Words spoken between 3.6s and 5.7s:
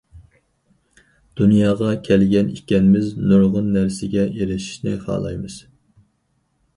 نەرسىگە ئېرىشىشنى خالايمىز.